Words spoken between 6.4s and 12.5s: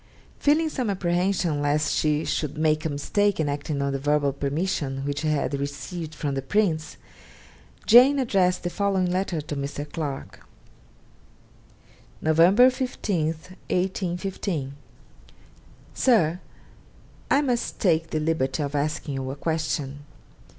Prince, Jane addressed the following letter to Mr. Clarke: 'Nov.